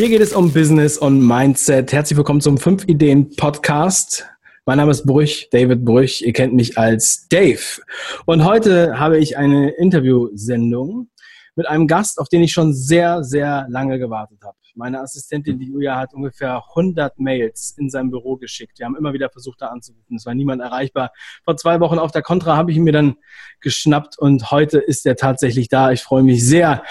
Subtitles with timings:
[0.00, 1.92] Hier geht es um Business und Mindset.
[1.92, 4.26] Herzlich willkommen zum 5 Ideen Podcast.
[4.64, 6.22] Mein Name ist Brüch, David Brüch.
[6.22, 7.82] Ihr kennt mich als Dave.
[8.24, 11.10] Und heute habe ich eine Interviewsendung
[11.54, 14.56] mit einem Gast, auf den ich schon sehr, sehr lange gewartet habe.
[14.74, 18.78] Meine Assistentin, die Julia, hat ungefähr 100 Mails in sein Büro geschickt.
[18.78, 20.16] Wir haben immer wieder versucht, da anzurufen.
[20.16, 21.12] Es war niemand erreichbar.
[21.44, 23.16] Vor zwei Wochen auf der Contra habe ich ihn mir dann
[23.60, 25.92] geschnappt und heute ist er tatsächlich da.
[25.92, 26.84] Ich freue mich sehr.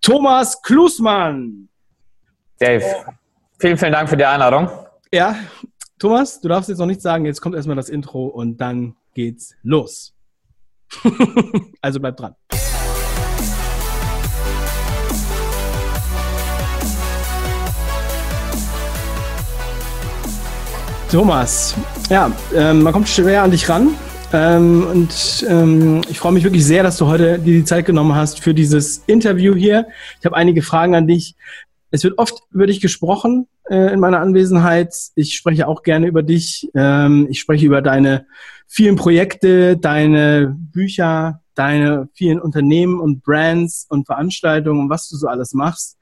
[0.00, 1.67] Thomas Klusmann.
[2.60, 2.84] Dave,
[3.60, 4.68] vielen, vielen Dank für die Einladung.
[5.12, 5.36] Ja,
[5.96, 7.24] Thomas, du darfst jetzt noch nichts sagen.
[7.24, 10.12] Jetzt kommt erstmal das Intro und dann geht's los.
[11.80, 12.34] also bleib dran.
[21.12, 21.76] Thomas,
[22.10, 23.94] ja, ähm, man kommt schwer an dich ran.
[24.32, 28.14] Ähm, und ähm, ich freue mich wirklich sehr, dass du heute dir die Zeit genommen
[28.16, 29.86] hast für dieses Interview hier.
[30.18, 31.36] Ich habe einige Fragen an dich.
[31.90, 34.94] Es wird oft über dich gesprochen äh, in meiner Anwesenheit.
[35.14, 36.68] Ich spreche auch gerne über dich.
[36.74, 38.26] Ähm, ich spreche über deine
[38.66, 45.28] vielen Projekte, deine Bücher, deine vielen Unternehmen und Brands und Veranstaltungen und was du so
[45.28, 45.96] alles machst.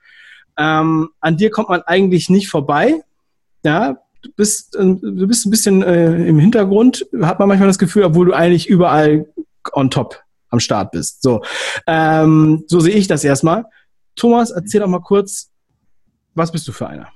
[0.59, 3.03] Ähm, an dir kommt man eigentlich nicht vorbei.
[3.65, 7.79] Ja, du bist, äh, du bist ein bisschen äh, im Hintergrund, hat man manchmal das
[7.79, 9.27] Gefühl, obwohl du eigentlich überall
[9.73, 11.23] on top am Start bist.
[11.23, 11.43] So,
[11.87, 13.67] ähm, so sehe ich das erstmal.
[14.17, 15.51] Thomas, erzähl doch mal kurz,
[16.37, 17.09] was bist du für einer?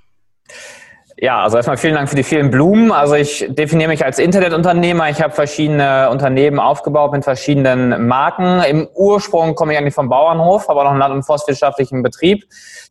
[1.16, 2.92] Ja, also erstmal vielen Dank für die vielen Blumen.
[2.92, 5.10] Also ich definiere mich als Internetunternehmer.
[5.10, 8.62] Ich habe verschiedene Unternehmen aufgebaut mit verschiedenen Marken.
[8.62, 12.44] Im Ursprung komme ich eigentlich vom Bauernhof, aber noch einen land- und forstwirtschaftlichen Betrieb,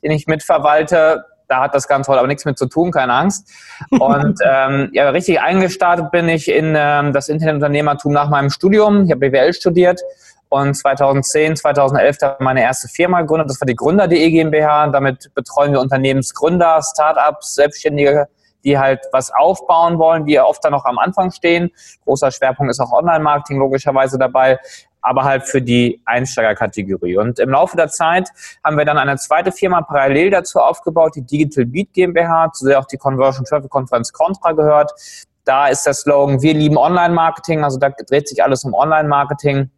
[0.03, 3.51] den ich mitverwalte da hat das Ganze heute aber nichts mit zu tun, keine Angst.
[3.89, 9.05] Und ähm, ja, richtig eingestartet bin ich in ähm, das Internetunternehmertum nach meinem Studium.
[9.05, 9.99] Ich habe BWL studiert
[10.49, 13.49] und 2010, 2011 da meine erste Firma gegründet.
[13.49, 14.87] Das war die Gründer.de GmbH.
[14.87, 18.27] Damit betreuen wir Unternehmensgründer, Startups, Selbstständige,
[18.63, 21.71] die halt was aufbauen wollen, die oft dann noch am Anfang stehen.
[22.03, 24.59] Großer Schwerpunkt ist auch Online-Marketing logischerweise dabei
[25.01, 27.17] aber halt für die Einsteigerkategorie.
[27.17, 28.29] Und im Laufe der Zeit
[28.63, 32.79] haben wir dann eine zweite Firma parallel dazu aufgebaut, die Digital Beat GmbH, zu der
[32.79, 34.91] auch die Conversion Traffic Konferenz Contra gehört.
[35.45, 39.71] Da ist der Slogan, wir lieben Online-Marketing, also da dreht sich alles um Online-Marketing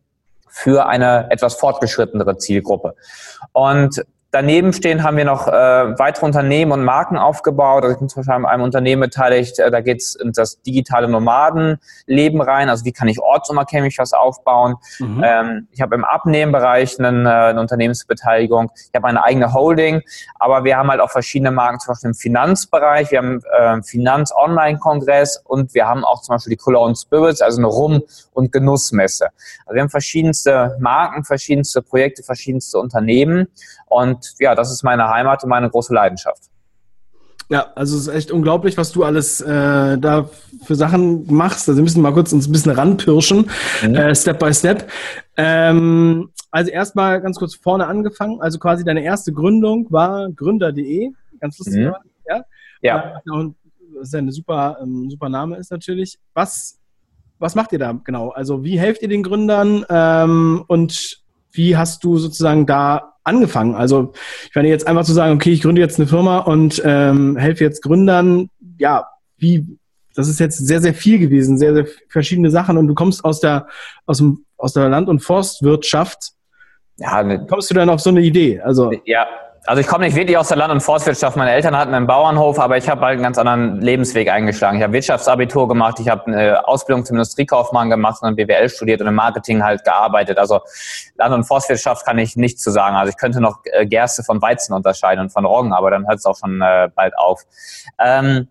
[0.52, 2.96] für eine etwas fortgeschrittenere Zielgruppe.
[3.54, 7.84] Und Daneben stehen haben wir noch äh, weitere Unternehmen und Marken aufgebaut.
[7.84, 10.62] Also ich bin zum Beispiel an einem Unternehmen beteiligt, äh, da geht es in das
[10.62, 12.70] digitale Nomadenleben rein.
[12.70, 14.76] Also wie kann ich ortsunabhängig was aufbauen?
[15.00, 15.22] Mhm.
[15.22, 18.72] Ähm, ich habe im Abnehmenbereich einen, äh, eine Unternehmensbeteiligung.
[18.76, 20.02] Ich habe eine eigene Holding,
[20.40, 23.12] aber wir haben halt auch verschiedene Marken, zum Beispiel im Finanzbereich.
[23.12, 27.68] Wir haben äh, Finanz-Online-Kongress und wir haben auch zum Beispiel die Cologne Spirits, also eine
[27.68, 29.28] Rum- und Genussmesse.
[29.66, 33.48] Also wir haben verschiedenste Marken, verschiedenste Projekte, verschiedenste Unternehmen
[33.88, 36.44] und ja, das ist meine Heimat und meine große Leidenschaft.
[37.50, 40.30] Ja, also es ist echt unglaublich, was du alles äh, da
[40.64, 41.68] für Sachen machst.
[41.68, 43.50] Also wir müssen mal kurz uns ein bisschen ranpirschen,
[43.82, 43.96] mhm.
[43.96, 44.90] äh, Step by Step.
[45.36, 48.42] Ähm, also erstmal ganz kurz vorne angefangen.
[48.42, 51.12] Also quasi deine erste Gründung war gründer.de.
[51.42, 51.94] Ganz lustig, mhm.
[52.28, 52.46] ja?
[52.82, 53.22] Ja.
[53.26, 56.18] Das ist ja eine super, ähm, super Name ist natürlich.
[56.34, 56.80] Was,
[57.38, 58.30] was macht ihr da genau?
[58.30, 61.21] Also wie helft ihr den Gründern ähm, und
[61.54, 63.76] wie hast du sozusagen da angefangen?
[63.76, 64.14] Also
[64.50, 67.64] ich meine jetzt einfach zu sagen, okay, ich gründe jetzt eine Firma und ähm, helfe
[67.64, 69.08] jetzt Gründern, ja,
[69.38, 69.78] wie,
[70.16, 73.40] das ist jetzt sehr, sehr viel gewesen, sehr, sehr verschiedene Sachen und du kommst aus
[73.40, 73.68] der,
[74.06, 76.32] aus dem, aus der Land- und Forstwirtschaft.
[76.98, 78.60] Ja, ne, kommst du dann auf so eine Idee?
[78.60, 79.28] Also ja,
[79.66, 81.38] also ich komme nicht wirklich aus der Land- und Forstwirtschaft.
[81.38, 84.78] Meine Eltern hatten einen Bauernhof, aber ich habe halt einen ganz anderen Lebensweg eingeschlagen.
[84.78, 89.02] Ich habe Wirtschaftsabitur gemacht, ich habe eine Ausbildung zum Industriekaufmann gemacht und ein BWL studiert
[89.02, 90.40] und im Marketing halt gearbeitet.
[90.40, 90.62] Also
[91.16, 92.96] Land- und Forstwirtschaft kann ich nichts zu sagen.
[92.96, 96.18] Also ich könnte noch äh, Gerste von Weizen unterscheiden und von Roggen, aber dann hört
[96.18, 97.44] es auch schon äh, bald auf.
[98.00, 98.48] Ähm,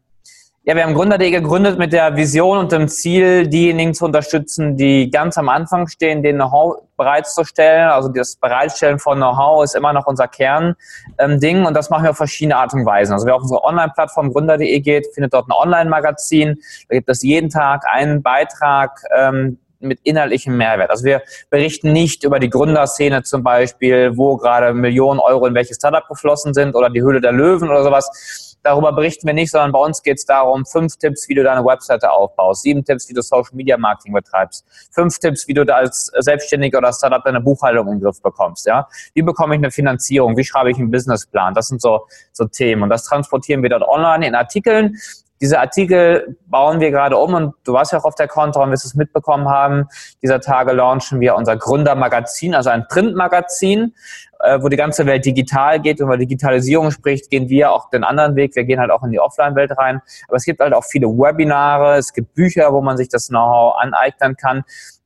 [0.71, 5.11] ja, wir haben Gründer.de gegründet mit der Vision und dem Ziel, diejenigen zu unterstützen, die
[5.11, 7.89] ganz am Anfang stehen, den Know-how bereitzustellen.
[7.89, 10.77] Also das Bereitstellen von Know-how ist immer noch unser Kernding
[11.19, 13.15] ähm, und das machen wir auf verschiedene Art und Weisen.
[13.15, 16.57] Also wer auf unsere Online-Plattform Gründer.de geht, findet dort ein Online-Magazin.
[16.89, 20.91] Da gibt es jeden Tag einen Beitrag, ähm, mit inhaltlichem Mehrwert.
[20.91, 25.77] Also wir berichten nicht über die Gründerszene zum Beispiel, wo gerade Millionen Euro in welches
[25.77, 29.73] Startup geflossen sind oder die Höhle der Löwen oder sowas, Darüber berichten wir nicht, sondern
[29.73, 33.15] bei uns geht es darum, fünf Tipps, wie du deine Webseite aufbaust, sieben Tipps, wie
[33.15, 37.89] du Social Media Marketing betreibst, fünf Tipps, wie du als Selbstständiger oder Startup deine Buchhaltung
[37.89, 38.67] im Griff bekommst.
[38.67, 38.87] Ja?
[39.15, 40.37] Wie bekomme ich eine Finanzierung?
[40.37, 41.55] Wie schreibe ich einen Businessplan?
[41.55, 42.83] Das sind so, so Themen.
[42.83, 44.97] Und das transportieren wir dort online in Artikeln
[45.41, 48.71] Diese Artikel bauen wir gerade um und du warst ja auch auf der Kontra und
[48.71, 49.89] wirst es mitbekommen haben.
[50.23, 53.95] Dieser Tage launchen wir unser Gründermagazin, also ein Printmagazin,
[54.41, 58.05] äh, wo die ganze Welt digital geht und über Digitalisierung spricht, gehen wir auch den
[58.05, 58.55] anderen Weg.
[58.55, 60.03] Wir gehen halt auch in die Offline-Welt rein.
[60.29, 63.77] Aber es gibt halt auch viele Webinare, es gibt Bücher, wo man sich das Know-how
[63.79, 64.65] aneignen kann.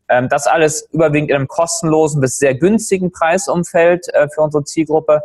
[0.09, 5.23] Ähm, das alles überwiegend in einem kostenlosen bis sehr günstigen Preisumfeld äh, für unsere Zielgruppe.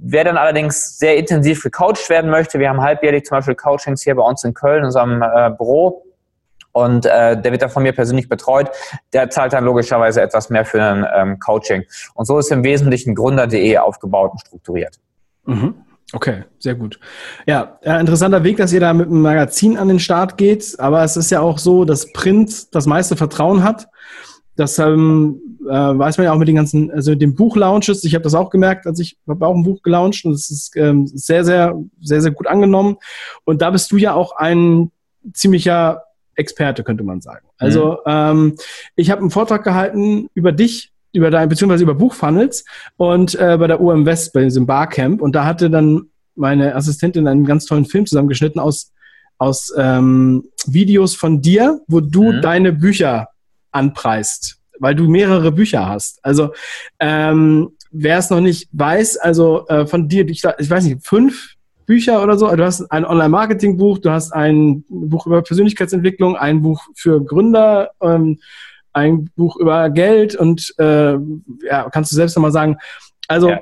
[0.00, 4.14] Wer dann allerdings sehr intensiv gecoacht werden möchte, wir haben halbjährlich zum Beispiel Coachings hier
[4.14, 6.04] bei uns in Köln, in unserem äh, Büro,
[6.78, 8.70] und äh, der wird dann von mir persönlich betreut.
[9.12, 11.84] Der zahlt dann logischerweise etwas mehr für ein ähm, Coaching.
[12.14, 14.96] Und so ist im Wesentlichen Gründer.de aufgebaut und strukturiert.
[15.44, 15.74] Mhm.
[16.12, 16.98] Okay, sehr gut.
[17.46, 20.78] Ja, äh, interessanter Weg, dass ihr da mit einem Magazin an den Start geht.
[20.78, 23.88] Aber es ist ja auch so, dass Print das meiste Vertrauen hat.
[24.58, 28.02] Das ähm, äh, weiß man ja auch mit den ganzen, also mit den Buchlaunches.
[28.02, 30.76] Ich habe das auch gemerkt, als ich habe auch ein Buch gelauncht und es ist
[30.76, 32.96] ähm, sehr, sehr, sehr, sehr gut angenommen.
[33.44, 34.90] Und da bist du ja auch ein
[35.32, 36.02] ziemlicher
[36.34, 37.46] Experte, könnte man sagen.
[37.56, 38.10] Also mhm.
[38.10, 38.56] ähm,
[38.96, 42.64] ich habe einen Vortrag gehalten über dich, über dein, beziehungsweise über Buchfunnels
[42.96, 45.22] und äh, bei der UM West, bei diesem Barcamp.
[45.22, 48.90] Und da hatte dann meine Assistentin einen ganz tollen Film zusammengeschnitten aus,
[49.38, 52.42] aus ähm, Videos von dir, wo du mhm.
[52.42, 53.28] deine Bücher
[53.78, 56.18] anpreist, weil du mehrere Bücher hast.
[56.24, 56.50] Also
[56.98, 61.54] ähm, wer es noch nicht weiß, also äh, von dir, ich, ich weiß nicht, fünf
[61.86, 62.54] Bücher oder so.
[62.54, 68.38] Du hast ein Online-Marketing-Buch, du hast ein Buch über Persönlichkeitsentwicklung, ein Buch für Gründer, ähm,
[68.92, 72.76] ein Buch über Geld und äh, ja, kannst du selbst nochmal sagen.
[73.26, 73.60] Also ja.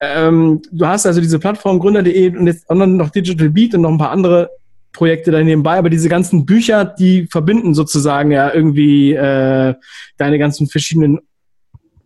[0.00, 3.98] ähm, du hast also diese Plattform gründer.de und jetzt noch Digital Beat und noch ein
[3.98, 4.50] paar andere
[4.94, 9.74] Projekte da nebenbei, aber diese ganzen Bücher, die verbinden sozusagen ja irgendwie äh,
[10.16, 11.18] deine ganzen verschiedenen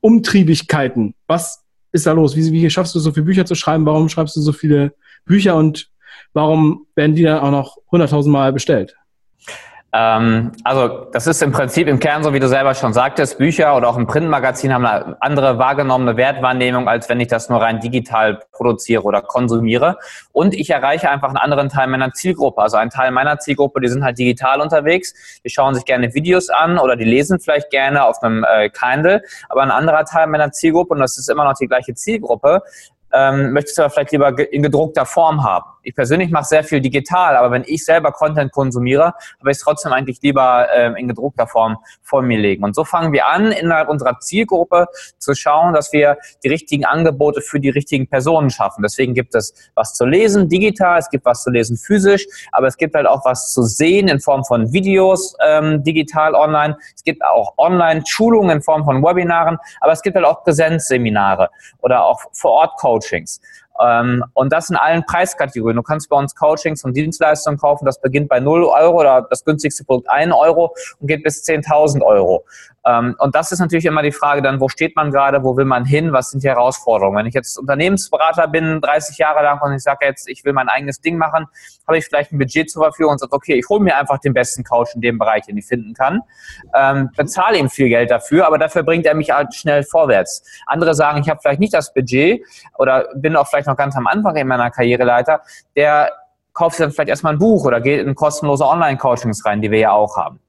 [0.01, 1.15] Umtriebigkeiten.
[1.29, 2.35] Was ist da los?
[2.35, 3.87] Wie, wie schaffst du so viele Bücher zu schreiben?
[3.87, 4.95] Warum schreibst du so viele
[5.27, 5.91] Bücher und
[6.33, 8.97] warum werden die dann auch noch 100.000 Mal bestellt?
[9.91, 13.75] Ähm, also das ist im Prinzip im Kern so, wie du selber schon sagtest, Bücher
[13.75, 17.81] oder auch ein Printmagazin haben eine andere wahrgenommene Wertwahrnehmung, als wenn ich das nur rein
[17.81, 19.97] digital produziere oder konsumiere.
[20.33, 22.61] Und ich erreiche einfach einen anderen Teil meiner Zielgruppe.
[22.61, 26.51] Also ein Teil meiner Zielgruppe, die sind halt digital unterwegs, die schauen sich gerne Videos
[26.51, 29.23] an oder die lesen vielleicht gerne auf einem äh, Kindle.
[29.49, 32.63] Aber ein anderer Teil meiner Zielgruppe, und das ist immer noch die gleiche Zielgruppe,
[33.13, 35.67] ähm, möchtest du aber vielleicht lieber in gedruckter Form haben.
[35.83, 39.61] Ich persönlich mache sehr viel digital, aber wenn ich selber Content konsumiere, habe ich es
[39.61, 42.65] trotzdem eigentlich lieber ähm, in gedruckter Form vor mir legen.
[42.65, 44.89] Und so fangen wir an, innerhalb unserer Zielgruppe
[45.19, 48.83] zu schauen, dass wir die richtigen Angebote für die richtigen Personen schaffen.
[48.83, 52.77] Deswegen gibt es was zu lesen digital, es gibt was zu lesen physisch, aber es
[52.77, 56.77] gibt halt auch was zu sehen in Form von Videos ähm, digital online.
[56.95, 61.49] Es gibt auch Online-Schulungen in Form von Webinaren, aber es gibt halt auch Präsenzseminare
[61.81, 62.21] oder auch
[62.99, 63.41] Vor-Ort-Coachings.
[63.81, 65.77] Ähm, und das in allen Preiskategorien.
[65.77, 67.85] Du kannst bei uns Coachings und Dienstleistungen kaufen.
[67.85, 72.03] Das beginnt bei 0 Euro oder das günstigste Produkt 1 Euro und geht bis 10.000
[72.03, 72.45] Euro.
[72.89, 75.67] Ähm, und das ist natürlich immer die Frage dann, wo steht man gerade, wo will
[75.67, 77.19] man hin, was sind die Herausforderungen?
[77.19, 80.69] Wenn ich jetzt Unternehmensberater bin, 30 Jahre lang und ich sage jetzt, ich will mein
[80.69, 81.47] eigenes Ding machen,
[81.87, 84.33] habe ich vielleicht ein Budget zur Verfügung und sage, okay, ich hole mir einfach den
[84.33, 86.23] besten Coach in dem Bereich, den ich finden kann,
[86.75, 90.43] ähm, bezahle ihm viel Geld dafür, aber dafür bringt er mich halt schnell vorwärts.
[90.67, 92.43] Andere sagen, ich habe vielleicht nicht das Budget
[92.79, 95.43] oder bin auch vielleicht noch ganz am Anfang in meiner Karriereleiter,
[95.77, 96.13] der
[96.55, 99.93] kauft dann vielleicht erstmal ein Buch oder geht in kostenlose Online-Coachings rein, die wir ja
[99.93, 100.41] auch haben.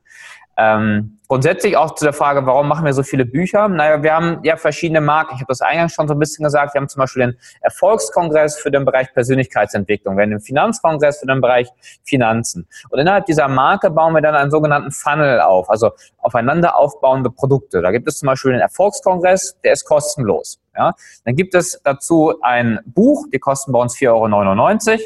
[0.62, 3.70] Ähm, grundsätzlich auch zu der Frage, warum machen wir so viele Bücher?
[3.70, 5.36] Naja, wir haben ja verschiedene Marken.
[5.36, 6.74] Ich habe das eingangs schon so ein bisschen gesagt.
[6.74, 10.18] Wir haben zum Beispiel den Erfolgskongress für den Bereich Persönlichkeitsentwicklung.
[10.18, 11.70] Wir haben den Finanzkongress für den Bereich
[12.04, 12.68] Finanzen.
[12.90, 17.82] Und innerhalb dieser Marke bauen wir dann einen sogenannten Funnel auf, also aufeinander aufbauende Produkte.
[17.82, 20.60] Da gibt es zum Beispiel den Erfolgskongress, der ist kostenlos.
[20.76, 20.94] Ja?
[21.24, 25.00] Dann gibt es dazu ein Buch, die kosten bei uns 4,99 Euro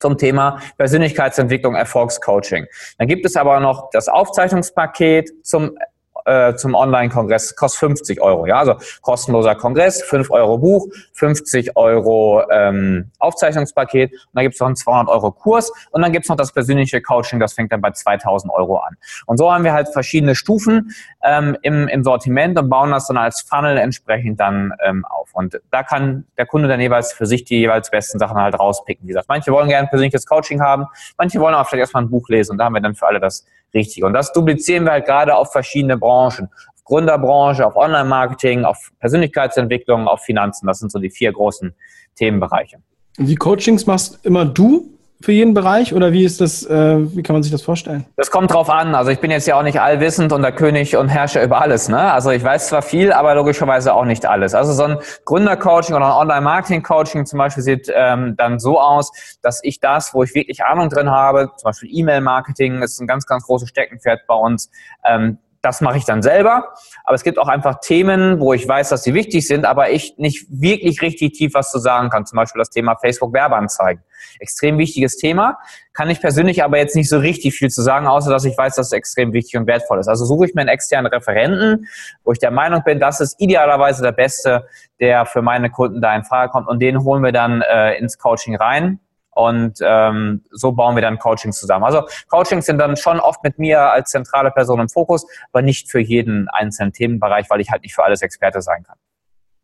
[0.00, 2.66] zum Thema Persönlichkeitsentwicklung, Erfolgscoaching.
[2.98, 5.76] Dann gibt es aber noch das Aufzeichnungspaket zum
[6.24, 8.46] äh, zum Online-Kongress kostet 50 Euro.
[8.46, 14.60] Ja, also kostenloser Kongress, 5 Euro Buch, 50 Euro ähm, Aufzeichnungspaket und dann gibt es
[14.60, 17.72] noch einen 200 Euro Kurs und dann gibt es noch das persönliche Coaching, das fängt
[17.72, 18.96] dann bei 2000 Euro an.
[19.26, 23.16] Und so haben wir halt verschiedene Stufen ähm, im, im Sortiment und bauen das dann
[23.16, 25.30] als Funnel entsprechend dann ähm, auf.
[25.32, 29.04] Und da kann der Kunde dann jeweils für sich die jeweils besten Sachen halt rauspicken.
[29.04, 30.86] Wie gesagt, manche wollen gerne persönliches Coaching haben,
[31.18, 33.20] manche wollen auch vielleicht erstmal ein Buch lesen und da haben wir dann für alle
[33.20, 34.04] das richtig.
[34.04, 36.48] Und das duplizieren wir halt gerade auf verschiedene Branchen.
[36.74, 40.66] Auf Gründerbranche, auf Online-Marketing, auf Persönlichkeitsentwicklung, auf Finanzen.
[40.66, 41.74] Das sind so die vier großen
[42.16, 42.78] Themenbereiche.
[43.18, 44.88] Die Coachings machst immer du
[45.22, 48.06] für jeden Bereich oder wie ist das, äh, wie kann man sich das vorstellen?
[48.16, 48.94] Das kommt drauf an.
[48.94, 51.88] Also ich bin jetzt ja auch nicht allwissend und der König und Herrscher über alles.
[51.90, 51.98] Ne?
[51.98, 54.54] Also ich weiß zwar viel, aber logischerweise auch nicht alles.
[54.54, 59.12] Also so ein Gründercoaching oder ein Online-Marketing-Coaching zum Beispiel sieht ähm, dann so aus,
[59.42, 63.26] dass ich das, wo ich wirklich Ahnung drin habe, zum Beispiel E-Mail-Marketing, ist ein ganz,
[63.26, 64.70] ganz großes Steckenpferd bei uns.
[65.06, 66.74] Ähm, das mache ich dann selber.
[67.04, 70.14] Aber es gibt auch einfach Themen, wo ich weiß, dass sie wichtig sind, aber ich
[70.16, 72.24] nicht wirklich richtig tief was zu sagen kann.
[72.26, 74.02] Zum Beispiel das Thema Facebook-Werbeanzeigen.
[74.38, 75.58] Extrem wichtiges Thema.
[75.92, 78.76] Kann ich persönlich aber jetzt nicht so richtig viel zu sagen, außer dass ich weiß,
[78.76, 80.08] dass es extrem wichtig und wertvoll ist.
[80.08, 81.86] Also suche ich mir einen externen Referenten,
[82.24, 84.66] wo ich der Meinung bin, das ist idealerweise der Beste,
[84.98, 86.68] der für meine Kunden da in Frage kommt.
[86.68, 89.00] Und den holen wir dann äh, ins Coaching rein
[89.32, 91.84] und ähm, so bauen wir dann Coachings zusammen.
[91.84, 95.90] Also Coachings sind dann schon oft mit mir als zentrale Person im Fokus, aber nicht
[95.90, 98.98] für jeden einzelnen Themenbereich, weil ich halt nicht für alles Experte sein kann.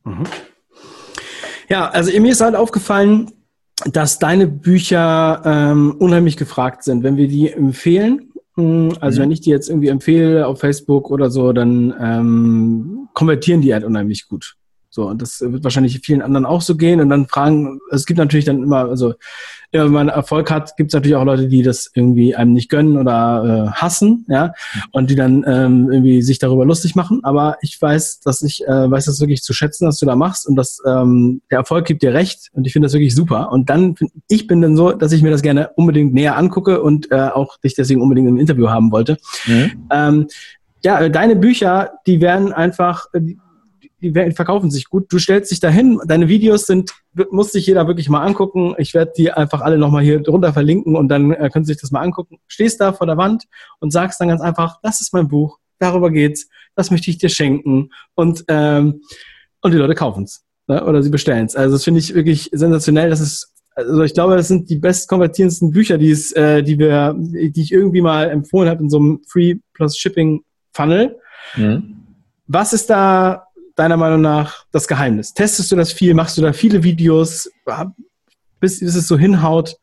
[0.04, 0.24] Mhm.
[1.68, 3.32] Ja, also mir ist halt aufgefallen,
[3.84, 7.02] dass deine Bücher ähm, unheimlich gefragt sind.
[7.02, 9.24] Wenn wir die empfehlen, hm, also mhm.
[9.24, 13.84] wenn ich die jetzt irgendwie empfehle auf Facebook oder so, dann ähm, konvertieren die halt
[13.84, 14.56] unheimlich gut.
[14.96, 17.02] So, und das wird wahrscheinlich vielen anderen auch so gehen.
[17.02, 19.12] Und dann fragen, es gibt natürlich dann immer, also
[19.70, 22.70] ja, wenn man Erfolg hat, gibt es natürlich auch Leute, die das irgendwie einem nicht
[22.70, 24.54] gönnen oder äh, hassen, ja,
[24.92, 27.20] und die dann ähm, irgendwie sich darüber lustig machen.
[27.24, 30.48] Aber ich weiß, dass ich äh, weiß das wirklich zu schätzen, was du da machst
[30.48, 33.52] und dass ähm, der Erfolg gibt dir recht und ich finde das wirklich super.
[33.52, 33.96] Und dann
[34.28, 37.58] ich bin dann so, dass ich mir das gerne unbedingt näher angucke und äh, auch
[37.58, 39.18] dich deswegen unbedingt im Interview haben wollte.
[39.46, 39.72] Mhm.
[39.92, 40.26] Ähm,
[40.82, 43.08] ja, deine Bücher, die werden einfach,
[44.12, 45.06] die, verkaufen sich gut.
[45.12, 46.92] Du stellst dich dahin, deine Videos sind,
[47.30, 48.74] muss sich jeder wirklich mal angucken.
[48.78, 51.80] Ich werde die einfach alle nochmal hier drunter verlinken und dann äh, können Sie sich
[51.80, 52.38] das mal angucken.
[52.46, 53.44] Stehst da vor der Wand
[53.80, 57.28] und sagst dann ganz einfach, das ist mein Buch, darüber geht's, das möchte ich dir
[57.28, 59.02] schenken und, ähm,
[59.62, 60.84] und die Leute kaufen es ne?
[60.84, 61.56] oder sie bestellen es.
[61.56, 63.10] Also das finde ich wirklich sensationell.
[63.10, 67.14] Das ist also ich glaube, das sind die bestkonvertierendsten Bücher, die es, äh, die wir,
[67.18, 71.18] die ich irgendwie mal empfohlen habe in so einem Free plus Shipping Funnel.
[71.56, 71.96] Mhm.
[72.46, 73.45] Was ist da
[73.76, 75.32] deiner Meinung nach das Geheimnis?
[75.32, 76.14] Testest du das viel?
[76.14, 77.50] Machst du da viele Videos,
[78.60, 79.76] bis, bis es so hinhaut?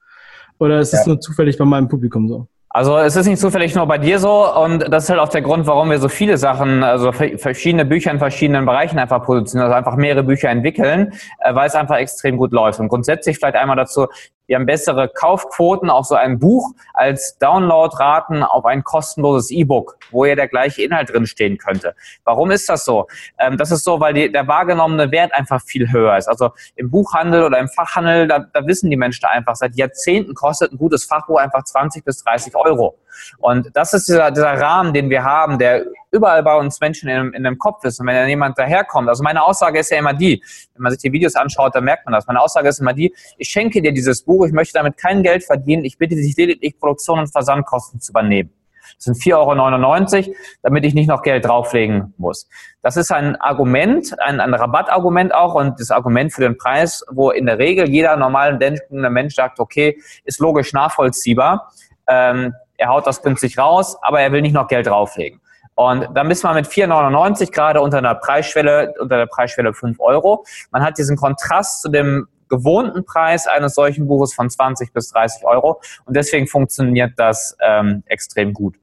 [0.59, 1.07] Oder ist es ja.
[1.07, 2.47] nur zufällig bei meinem Publikum so?
[2.75, 5.43] Also es ist nicht zufällig nur bei dir so und das ist halt auch der
[5.43, 9.77] Grund, warum wir so viele Sachen, also verschiedene Bücher in verschiedenen Bereichen einfach positionieren, also
[9.77, 12.79] einfach mehrere Bücher entwickeln, äh, weil es einfach extrem gut läuft.
[12.79, 14.07] Und grundsätzlich vielleicht einmal dazu,
[14.53, 20.25] wir haben bessere Kaufquoten auf so ein Buch als Downloadraten auf ein kostenloses E-Book, wo
[20.25, 21.95] ja der gleiche Inhalt drin stehen könnte.
[22.23, 23.07] Warum ist das so?
[23.39, 26.27] Ähm, das ist so, weil die, der wahrgenommene Wert einfach viel höher ist.
[26.27, 30.71] Also im Buchhandel oder im Fachhandel, da, da wissen die Menschen einfach, seit Jahrzehnten kostet
[30.71, 32.95] ein gutes Fachbuch einfach 20 bis 30 Euro.
[33.37, 37.33] Und das ist dieser, dieser Rahmen, den wir haben, der überall bei uns Menschen in,
[37.33, 37.99] in dem Kopf ist.
[37.99, 40.41] Und wenn dann jemand daherkommt, also meine Aussage ist ja immer die,
[40.73, 42.27] wenn man sich die Videos anschaut, dann merkt man das.
[42.27, 45.43] Meine Aussage ist immer die, ich schenke dir dieses Buch, ich möchte damit kein Geld
[45.43, 48.51] verdienen, ich bitte dich lediglich Produktion und Versandkosten zu übernehmen.
[48.95, 52.47] Das sind 4,99 Euro, damit ich nicht noch Geld drauflegen muss.
[52.81, 57.31] Das ist ein Argument, ein, ein Rabattargument auch und das Argument für den Preis, wo
[57.31, 61.71] in der Regel jeder normal denkende Mensch sagt, okay, ist logisch nachvollziehbar.
[62.07, 65.39] Ähm, er haut das günstig raus, aber er will nicht noch Geld drauflegen.
[65.75, 70.45] Und dann bist man mit 4,99 gerade unter einer Preisschwelle, unter der Preisschwelle 5 Euro.
[70.71, 75.45] Man hat diesen Kontrast zu dem gewohnten Preis eines solchen Buches von 20 bis 30
[75.45, 75.81] Euro.
[76.05, 78.75] Und deswegen funktioniert das ähm, extrem gut.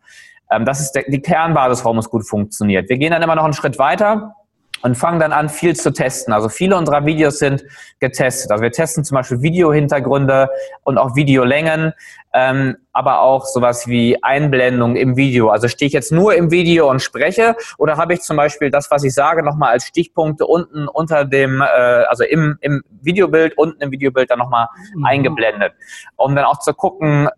[0.51, 2.89] Ähm, das ist der, die Kernbasis, warum es gut funktioniert.
[2.89, 4.35] Wir gehen dann immer noch einen Schritt weiter
[4.83, 6.33] und fangen dann an, viel zu testen.
[6.33, 7.65] Also viele unserer Videos sind
[7.99, 8.51] getestet.
[8.51, 10.49] Also wir testen zum Beispiel Videohintergründe
[10.85, 11.93] und auch Videolängen,
[12.33, 15.49] ähm, aber auch sowas wie Einblendung im Video.
[15.49, 18.91] Also stehe ich jetzt nur im Video und spreche oder habe ich zum Beispiel das,
[18.91, 23.83] was ich sage, nochmal als Stichpunkte unten unter dem, äh, also im, im Videobild, unten
[23.83, 25.05] im Videobild dann nochmal mhm.
[25.05, 25.73] eingeblendet.
[26.17, 27.29] Um dann auch zu gucken,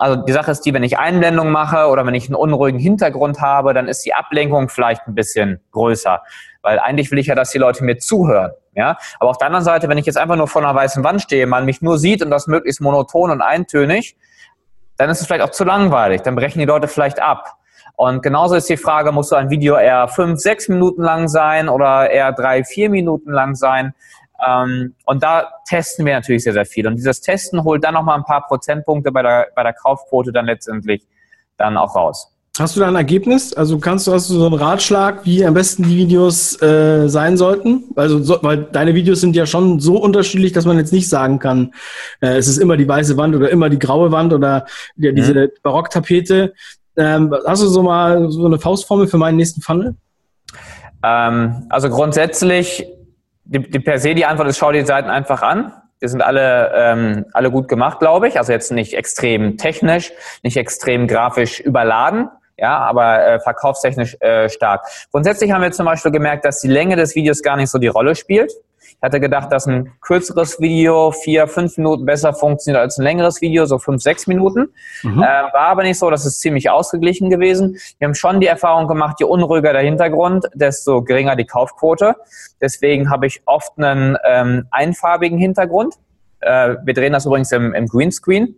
[0.00, 3.42] also die Sache ist die, wenn ich Einblendung mache oder wenn ich einen unruhigen Hintergrund
[3.42, 6.22] habe, dann ist die Ablenkung vielleicht ein bisschen größer.
[6.62, 8.52] Weil eigentlich will ich ja, dass die Leute mir zuhören.
[8.74, 8.96] Ja?
[9.18, 11.46] Aber auf der anderen Seite, wenn ich jetzt einfach nur vor einer weißen Wand stehe,
[11.46, 14.16] man mich nur sieht und das möglichst monoton und eintönig,
[14.96, 16.22] dann ist es vielleicht auch zu langweilig.
[16.22, 17.56] Dann brechen die Leute vielleicht ab.
[17.94, 21.68] Und genauso ist die Frage, muss so ein Video eher fünf, sechs Minuten lang sein
[21.68, 23.92] oder eher drei, vier Minuten lang sein?
[24.46, 26.86] Ähm, und da testen wir natürlich sehr, sehr viel.
[26.86, 30.46] Und dieses Testen holt dann nochmal ein paar Prozentpunkte bei der, bei der Kaufquote dann
[30.46, 31.06] letztendlich
[31.56, 32.34] dann auch raus.
[32.58, 33.54] Hast du da ein Ergebnis?
[33.54, 37.36] Also kannst du, hast du so einen Ratschlag, wie am besten die Videos äh, sein
[37.36, 37.84] sollten?
[37.96, 41.38] Also, so, weil deine Videos sind ja schon so unterschiedlich, dass man jetzt nicht sagen
[41.38, 41.72] kann,
[42.20, 44.66] äh, es ist immer die weiße Wand oder immer die graue Wand oder
[44.96, 45.48] ja, diese mhm.
[45.62, 46.52] Barocktapete.
[46.96, 49.94] Ähm, hast du so mal so eine Faustformel für meinen nächsten Funnel?
[51.02, 52.84] Ähm, also grundsätzlich,
[53.50, 55.72] die, die per se die Antwort ist, schau die Seiten einfach an.
[56.00, 58.38] Die sind alle, ähm, alle gut gemacht, glaube ich.
[58.38, 64.86] Also jetzt nicht extrem technisch, nicht extrem grafisch überladen, ja, aber äh, verkaufstechnisch äh, stark.
[65.10, 67.88] Grundsätzlich haben wir zum Beispiel gemerkt, dass die Länge des Videos gar nicht so die
[67.88, 68.52] Rolle spielt.
[69.00, 73.40] Ich hatte gedacht, dass ein kürzeres Video vier, fünf Minuten besser funktioniert als ein längeres
[73.40, 74.74] Video, so fünf, sechs Minuten.
[75.02, 75.22] Mhm.
[75.22, 77.78] Äh, war aber nicht so, das ist ziemlich ausgeglichen gewesen.
[77.98, 82.14] Wir haben schon die Erfahrung gemacht, je unruhiger der Hintergrund, desto geringer die Kaufquote.
[82.60, 85.94] Deswegen habe ich oft einen ähm, einfarbigen Hintergrund.
[86.40, 88.54] Äh, wir drehen das übrigens im, im Greenscreen.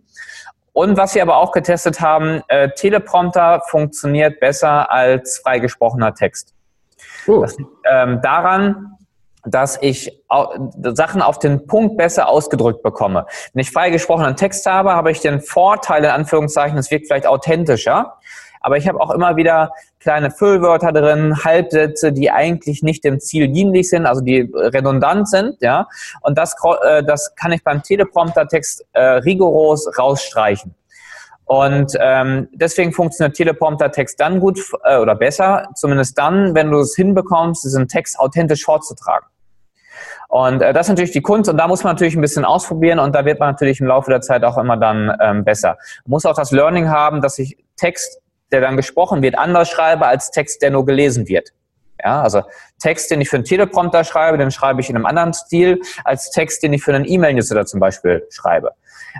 [0.73, 6.53] Und was wir aber auch getestet haben, äh, Teleprompter funktioniert besser als freigesprochener Text.
[7.27, 7.41] Oh.
[7.41, 8.92] Das liegt ähm, daran,
[9.45, 10.23] dass ich
[10.93, 13.25] Sachen auf den Punkt besser ausgedrückt bekomme.
[13.53, 18.17] Wenn ich freigesprochenen Text habe, habe ich den Vorteil, in Anführungszeichen, es wirkt vielleicht authentischer,
[18.61, 23.49] aber ich habe auch immer wieder kleine Füllwörter drin, Halbsätze, die eigentlich nicht dem Ziel
[23.49, 25.87] dienlich sind, also die redundant sind, ja.
[26.21, 30.73] Und das, äh, das kann ich beim Teleprompter-Text äh, rigoros rausstreichen.
[31.53, 36.95] Und ähm, deswegen funktioniert Teleprompter-Text dann gut äh, oder besser, zumindest dann, wenn du es
[36.95, 39.27] hinbekommst, diesen Text authentisch vorzutragen.
[40.29, 42.97] Und äh, das ist natürlich die Kunst und da muss man natürlich ein bisschen ausprobieren
[42.97, 45.77] und da wird man natürlich im Laufe der Zeit auch immer dann ähm, besser.
[46.05, 48.19] Man muss auch das Learning haben, dass ich Text,
[48.51, 51.49] der dann gesprochen wird, anders schreibe als Text, der nur gelesen wird.
[52.03, 52.41] Ja, also
[52.79, 56.31] Text, den ich für einen Teleprompter schreibe, den schreibe ich in einem anderen Stil als
[56.31, 58.71] Text, den ich für einen E-Mail-Newsletter zum Beispiel schreibe.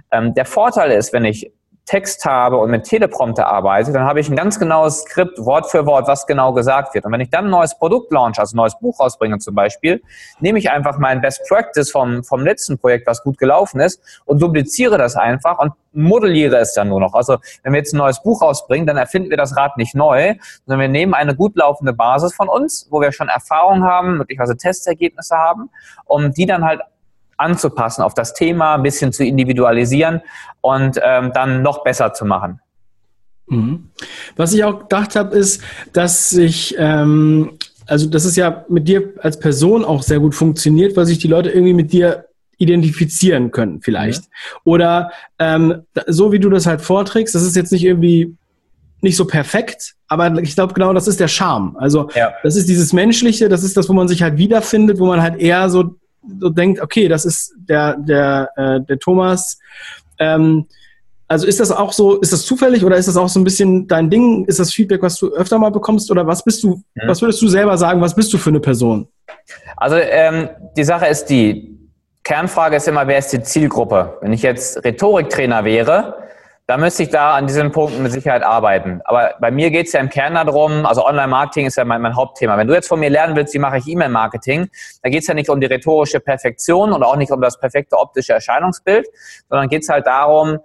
[0.09, 1.51] Ähm, der Vorteil ist, wenn ich
[1.85, 5.85] Text habe und mit Teleprompter arbeite, dann habe ich ein ganz genaues Skript, Wort für
[5.85, 7.05] Wort, was genau gesagt wird.
[7.05, 10.01] Und wenn ich dann ein neues Produkt launch, also ein neues Buch rausbringe zum Beispiel,
[10.39, 14.41] nehme ich einfach mein Best Practice vom, vom letzten Projekt, was gut gelaufen ist, und
[14.41, 17.13] dupliziere das einfach und modelliere es dann nur noch.
[17.13, 20.35] Also wenn wir jetzt ein neues Buch rausbringen, dann erfinden wir das Rad nicht neu,
[20.65, 24.55] sondern wir nehmen eine gut laufende Basis von uns, wo wir schon Erfahrung haben, möglicherweise
[24.55, 25.69] Testergebnisse haben,
[26.05, 26.81] um die dann halt
[27.43, 30.21] anzupassen auf das Thema, ein bisschen zu individualisieren
[30.61, 32.59] und ähm, dann noch besser zu machen.
[33.47, 33.89] Mhm.
[34.35, 39.13] Was ich auch gedacht habe, ist, dass ich, ähm, also dass es ja mit dir
[39.19, 42.25] als Person auch sehr gut funktioniert, weil sich die Leute irgendwie mit dir
[42.57, 44.23] identifizieren können vielleicht.
[44.23, 44.29] Ja.
[44.63, 48.35] Oder ähm, so wie du das halt vorträgst, das ist jetzt nicht irgendwie
[49.01, 51.75] nicht so perfekt, aber ich glaube genau, das ist der Charme.
[51.77, 52.31] Also ja.
[52.41, 55.41] das ist dieses Menschliche, das ist das, wo man sich halt wiederfindet, wo man halt
[55.41, 55.95] eher so
[56.39, 59.59] so denkt, okay, das ist der, der, äh, der Thomas.
[60.19, 60.65] Ähm,
[61.27, 63.87] also ist das auch so, ist das zufällig oder ist das auch so ein bisschen
[63.87, 64.45] dein Ding?
[64.45, 67.07] Ist das Feedback, was du öfter mal bekommst oder was bist du, mhm.
[67.07, 69.07] was würdest du selber sagen, was bist du für eine Person?
[69.77, 71.73] Also ähm, die Sache ist die,
[72.23, 74.17] Kernfrage ist immer, wer ist die Zielgruppe?
[74.21, 76.22] Wenn ich jetzt Rhetoriktrainer wäre,
[76.65, 79.01] da müsste ich da an diesen Punkten mit Sicherheit arbeiten.
[79.03, 82.15] Aber bei mir geht es ja im Kern darum, also Online-Marketing ist ja mein, mein,
[82.15, 82.57] Hauptthema.
[82.57, 84.69] Wenn du jetzt von mir lernen willst, wie mache ich E-Mail-Marketing,
[85.01, 87.97] da geht es ja nicht um die rhetorische Perfektion und auch nicht um das perfekte
[87.97, 89.07] optische Erscheinungsbild,
[89.49, 90.59] sondern geht es halt darum,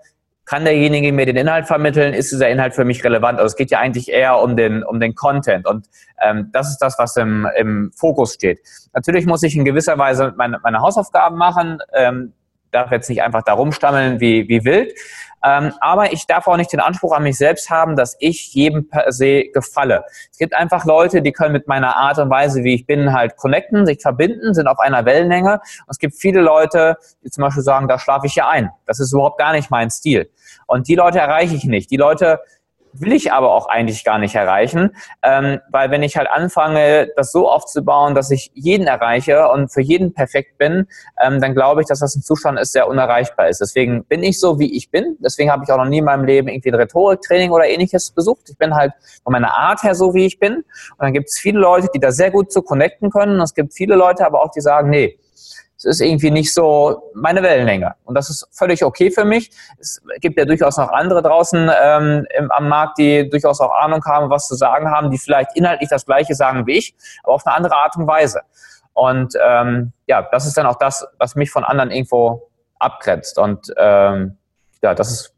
[0.44, 2.14] kann derjenige mir den Inhalt vermitteln?
[2.14, 3.38] Ist dieser Inhalt für mich relevant?
[3.38, 5.66] Also es geht ja eigentlich eher um den, um den Content.
[5.66, 5.88] Und
[6.22, 8.60] ähm, das ist das, was im, im Fokus steht.
[8.94, 11.80] Natürlich muss ich in gewisser Weise meine, meine Hausaufgaben machen.
[11.92, 12.32] Ähm,
[12.70, 14.92] darf jetzt nicht einfach da rumstammeln wie, wie wild.
[15.44, 18.88] Ähm, aber ich darf auch nicht den Anspruch an mich selbst haben, dass ich jedem
[18.88, 20.04] per se gefalle.
[20.30, 23.36] Es gibt einfach Leute, die können mit meiner Art und Weise, wie ich bin, halt
[23.36, 25.54] connecten, sich verbinden, sind auf einer Wellenlänge.
[25.54, 28.70] Und es gibt viele Leute, die zum Beispiel sagen, da schlafe ich ja ein.
[28.86, 30.30] Das ist überhaupt gar nicht mein Stil.
[30.66, 31.90] Und die Leute erreiche ich nicht.
[31.90, 32.40] Die Leute
[32.92, 37.32] will ich aber auch eigentlich gar nicht erreichen, ähm, weil wenn ich halt anfange, das
[37.32, 40.86] so aufzubauen, dass ich jeden erreiche und für jeden perfekt bin,
[41.22, 43.60] ähm, dann glaube ich, dass das ein Zustand ist, der unerreichbar ist.
[43.60, 45.16] Deswegen bin ich so, wie ich bin.
[45.20, 48.48] Deswegen habe ich auch noch nie in meinem Leben irgendwie ein Rhetoriktraining oder ähnliches besucht.
[48.50, 50.56] Ich bin halt von meiner Art her so, wie ich bin.
[50.56, 50.64] Und
[50.98, 53.36] dann gibt es viele Leute, die da sehr gut zu connecten können.
[53.36, 55.18] Und es gibt viele Leute aber auch, die sagen, nee,
[55.78, 57.94] es ist irgendwie nicht so meine Wellenlänge.
[58.04, 59.50] Und das ist völlig okay für mich.
[59.78, 64.04] Es gibt ja durchaus noch andere draußen ähm, im, am Markt, die durchaus auch Ahnung
[64.04, 67.46] haben, was zu sagen haben, die vielleicht inhaltlich das Gleiche sagen wie ich, aber auf
[67.46, 68.40] eine andere Art und Weise.
[68.92, 73.38] Und ähm, ja, das ist dann auch das, was mich von anderen irgendwo abgrenzt.
[73.38, 74.36] Und ähm,
[74.82, 75.34] ja, das ist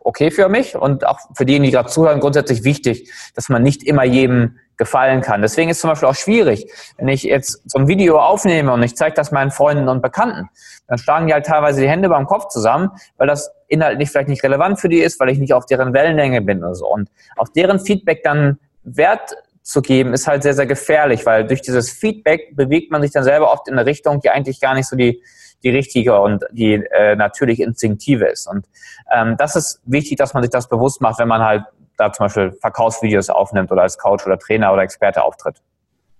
[0.00, 3.84] okay für mich und auch für diejenigen, die gerade zuhören, grundsätzlich wichtig, dass man nicht
[3.84, 5.42] immer jedem gefallen kann.
[5.42, 8.82] Deswegen ist es zum Beispiel auch schwierig, wenn ich jetzt so ein Video aufnehme und
[8.82, 10.48] ich zeige das meinen Freunden und Bekannten,
[10.88, 14.42] dann schlagen die halt teilweise die Hände beim Kopf zusammen, weil das inhaltlich vielleicht nicht
[14.42, 16.86] relevant für die ist, weil ich nicht auf deren Wellenlänge bin oder so.
[16.88, 21.62] Und auf deren Feedback dann Wert zu geben, ist halt sehr, sehr gefährlich, weil durch
[21.62, 24.86] dieses Feedback bewegt man sich dann selber oft in eine Richtung, die eigentlich gar nicht
[24.86, 25.22] so die,
[25.62, 28.46] die richtige und die äh, natürlich instinktive ist.
[28.46, 28.66] Und
[29.10, 31.64] ähm, das ist wichtig, dass man sich das bewusst macht, wenn man halt
[31.96, 35.62] da zum Beispiel Verkaufsvideos aufnimmt oder als Coach oder Trainer oder Experte auftritt.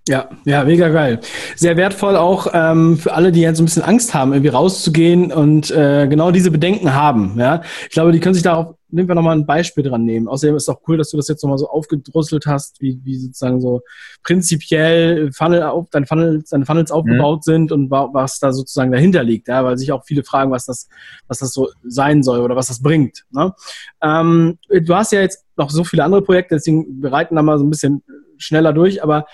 [0.06, 1.20] Ja, ja, mega geil.
[1.56, 5.32] Sehr wertvoll auch ähm, für alle, die jetzt so ein bisschen Angst haben, irgendwie rauszugehen
[5.32, 7.36] und äh, genau diese Bedenken haben.
[7.38, 10.28] Ja, ich glaube, die können sich darauf, nehmen wir nochmal ein Beispiel dran nehmen.
[10.28, 13.16] Außerdem ist es auch cool, dass du das jetzt nochmal so aufgedrusselt hast, wie, wie
[13.16, 13.80] sozusagen so
[14.22, 16.96] prinzipiell Funnel auf, deine Funnels, deine Funnels mhm.
[16.96, 17.50] aufgebaut mhm.
[17.50, 19.48] sind und was da sozusagen dahinter liegt.
[19.48, 20.86] Ja, weil sich auch viele fragen, was das,
[21.28, 23.24] was das so sein soll oder was das bringt.
[23.30, 23.54] Ne?
[24.02, 27.64] Ähm, du hast ja jetzt noch so viele andere Projekte, deswegen bereiten da mal so
[27.64, 28.02] ein bisschen
[28.36, 29.24] schneller durch, aber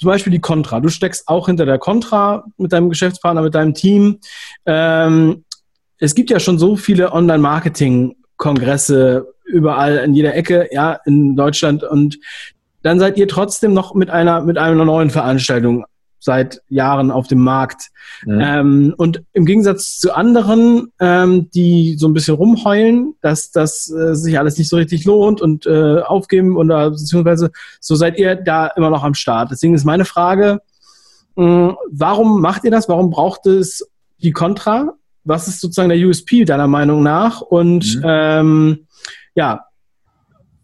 [0.00, 0.80] zum Beispiel die Contra.
[0.80, 4.18] Du steckst auch hinter der Contra mit deinem Geschäftspartner, mit deinem Team.
[4.64, 5.44] Ähm,
[5.98, 11.84] es gibt ja schon so viele Online-Marketing-Kongresse überall in jeder Ecke, ja, in Deutschland.
[11.84, 12.18] Und
[12.80, 15.84] dann seid ihr trotzdem noch mit einer, mit einer neuen Veranstaltung
[16.20, 17.90] seit Jahren auf dem Markt.
[18.24, 18.40] Mhm.
[18.40, 24.14] Ähm, und im Gegensatz zu anderen, ähm, die so ein bisschen rumheulen, dass das äh,
[24.14, 28.68] sich alles nicht so richtig lohnt und äh, aufgeben oder beziehungsweise so seid ihr da
[28.68, 29.50] immer noch am Start.
[29.50, 30.60] Deswegen ist meine Frage,
[31.36, 32.88] mh, warum macht ihr das?
[32.88, 33.88] Warum braucht es
[34.22, 34.92] die Contra?
[35.24, 37.40] Was ist sozusagen der USP deiner Meinung nach?
[37.40, 38.02] Und mhm.
[38.04, 38.86] ähm,
[39.34, 39.64] ja,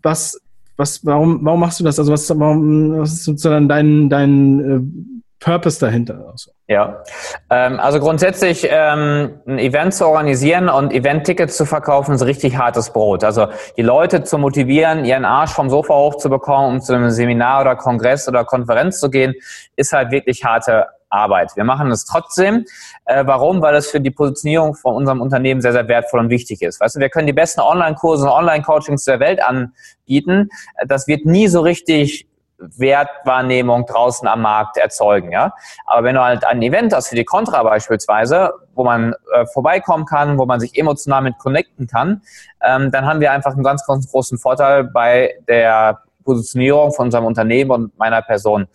[0.02, 0.38] was
[0.76, 1.98] was, warum, warum machst du das?
[1.98, 5.15] Also was, warum, was ist sozusagen dein, dein äh,
[5.46, 6.26] Purpose dahinter.
[6.32, 6.50] Also.
[6.66, 7.04] Ja,
[7.50, 12.90] ähm, also grundsätzlich ähm, ein Event zu organisieren und Event-Tickets zu verkaufen ist richtig hartes
[12.90, 13.22] Brot.
[13.22, 17.76] Also die Leute zu motivieren, ihren Arsch vom Sofa hochzubekommen, um zu einem Seminar oder
[17.76, 19.34] Kongress oder Konferenz zu gehen,
[19.76, 21.52] ist halt wirklich harte Arbeit.
[21.54, 22.64] Wir machen es trotzdem.
[23.04, 23.62] Äh, warum?
[23.62, 26.80] Weil es für die Positionierung von unserem Unternehmen sehr, sehr wertvoll und wichtig ist.
[26.80, 30.48] Weißt du, wir können die besten Online-Kurse und Online-Coachings der Welt anbieten.
[30.88, 32.26] Das wird nie so richtig
[32.58, 35.32] Wertwahrnehmung draußen am Markt erzeugen.
[35.32, 35.54] Ja?
[35.86, 40.06] Aber wenn du halt ein Event hast, für die Contra beispielsweise, wo man äh, vorbeikommen
[40.06, 42.22] kann, wo man sich emotional mit connecten kann,
[42.62, 47.24] ähm, dann haben wir einfach einen ganz, ganz großen Vorteil bei der Positionierung von unserem
[47.24, 48.66] Unternehmen und meiner Person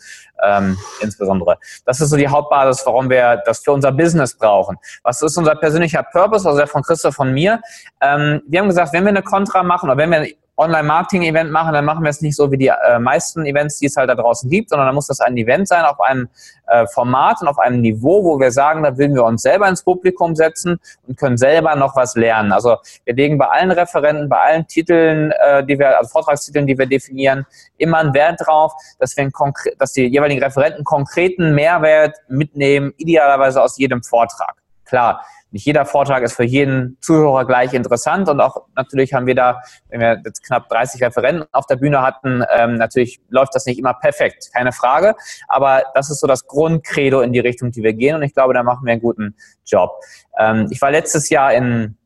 [0.43, 1.57] ähm, insbesondere.
[1.85, 4.77] Das ist so die Hauptbasis, warum wir das für unser Business brauchen.
[5.03, 7.61] Was ist unser persönlicher Purpose, also der von Christoph von mir?
[7.99, 11.85] Ähm, wir haben gesagt, wenn wir eine Contra machen oder wenn wir Online-Marketing-Event machen, dann
[11.85, 14.49] machen wir es nicht so wie die äh, meisten Events, die es halt da draußen
[14.49, 16.29] gibt, sondern dann muss das ein Event sein auf einem
[16.67, 19.83] äh, Format und auf einem Niveau, wo wir sagen, da würden wir uns selber ins
[19.83, 22.51] Publikum setzen und können selber noch was lernen.
[22.51, 26.77] Also wir legen bei allen Referenten, bei allen Titeln, äh, die wir, also Vortragstiteln, die
[26.77, 27.45] wir definieren,
[27.77, 29.29] immer einen Wert drauf, dass wir
[29.77, 34.55] dass die jeweiligen Referenten konkreten Mehrwert mitnehmen, idealerweise aus jedem Vortrag.
[34.85, 39.35] Klar, nicht jeder Vortrag ist für jeden Zuhörer gleich interessant und auch natürlich haben wir
[39.35, 43.65] da, wenn wir jetzt knapp 30 Referenten auf der Bühne hatten, ähm, natürlich läuft das
[43.65, 45.15] nicht immer perfekt, keine Frage,
[45.47, 48.53] aber das ist so das Grundcredo in die Richtung, die wir gehen und ich glaube,
[48.53, 49.35] da machen wir einen guten
[49.65, 49.91] Job.
[50.39, 51.97] Ähm, ich war letztes Jahr in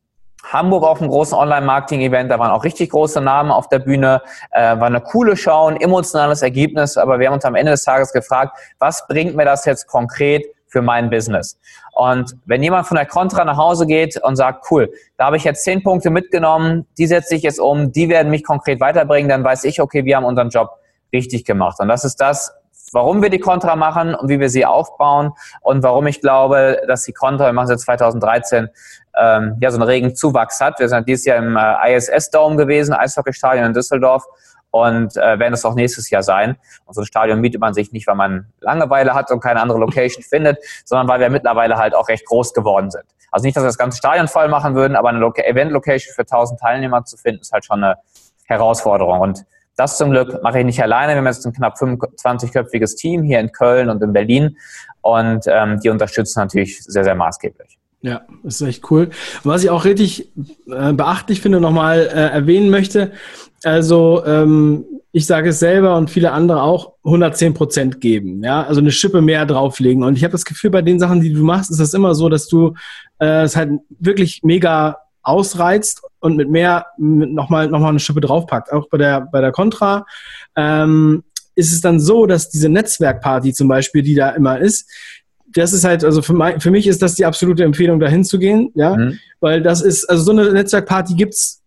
[0.51, 4.79] Hamburg auf einem großen Online-Marketing-Event, da waren auch richtig große Namen auf der Bühne, äh,
[4.79, 8.13] war eine coole Show, ein emotionales Ergebnis, aber wir haben uns am Ende des Tages
[8.13, 11.57] gefragt, was bringt mir das jetzt konkret für mein Business.
[11.93, 15.45] Und wenn jemand von der Contra nach Hause geht und sagt, cool, da habe ich
[15.45, 19.41] jetzt zehn Punkte mitgenommen, die setze ich jetzt um, die werden mich konkret weiterbringen, dann
[19.41, 20.71] weiß ich, okay, wir haben unseren Job
[21.13, 21.79] richtig gemacht.
[21.79, 22.53] Und das ist das,
[22.91, 27.03] warum wir die Contra machen und wie wir sie aufbauen und warum ich glaube, dass
[27.03, 28.67] die Contra, wir machen sie 2013,
[29.17, 30.81] ähm, ja, so einen regen Zuwachs hat.
[30.81, 34.25] Wir sind dieses Jahr im äh, ISS-Dome gewesen, Eishockeystadion in Düsseldorf
[34.75, 36.57] und äh, werden es auch nächstes Jahr sein.
[36.83, 39.79] Und so ein Stadion mietet man sich nicht, weil man Langeweile hat und keine andere
[39.79, 43.05] Location findet, sondern weil wir mittlerweile halt auch recht groß geworden sind.
[43.31, 46.59] Also nicht, dass wir das ganze Stadion voll machen würden, aber eine Event-Location für 1000
[46.59, 47.95] Teilnehmer zu finden, ist halt schon eine
[48.43, 49.21] Herausforderung.
[49.21, 49.45] Und
[49.77, 51.13] das zum Glück mache ich nicht alleine.
[51.13, 54.57] Wir haben jetzt ein knapp 25-köpfiges Team hier in Köln und in Berlin
[54.99, 57.79] und ähm, die unterstützen natürlich sehr, sehr maßgeblich.
[58.01, 59.09] Ja, das ist echt cool.
[59.43, 60.31] Was ich auch richtig
[60.67, 63.13] äh, beachtlich finde, nochmal äh, erwähnen möchte,
[63.65, 68.81] also ähm, ich sage es selber und viele andere auch, 110 Prozent geben, ja, also
[68.81, 70.03] eine Schippe mehr drauflegen.
[70.03, 72.27] Und ich habe das Gefühl, bei den Sachen, die du machst, ist das immer so,
[72.27, 72.73] dass du
[73.19, 78.71] äh, es halt wirklich mega ausreizt und mit mehr nochmal noch mal eine Schippe draufpackt.
[78.71, 80.05] Auch bei der, bei der Contra
[80.55, 81.23] ähm,
[81.55, 84.89] ist es dann so, dass diese Netzwerkparty zum Beispiel, die da immer ist,
[85.47, 88.71] das ist halt, also für, mein, für mich ist das die absolute Empfehlung, da hinzugehen,
[88.75, 89.19] ja, mhm.
[89.39, 91.63] weil das ist, also so eine Netzwerkparty gibt's